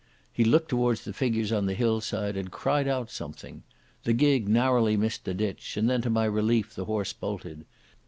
He 0.33 0.43
looked 0.43 0.69
towards 0.69 1.03
the 1.05 1.13
figures 1.13 1.51
on 1.51 1.67
the 1.67 1.75
hillside, 1.75 2.35
and 2.35 2.49
cried 2.49 2.87
out 2.87 3.11
something. 3.11 3.61
The 4.03 4.13
gig 4.13 4.49
narrowly 4.49 4.97
missed 4.97 5.25
the 5.25 5.35
ditch, 5.35 5.77
and 5.77 5.87
then 5.87 6.01
to 6.01 6.09
my 6.09 6.25
relief 6.25 6.73
the 6.73 6.85
horse 6.85 7.13
bolted. 7.13 7.65